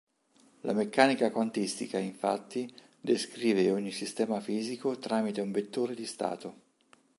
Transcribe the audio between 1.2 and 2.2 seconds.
quantistica,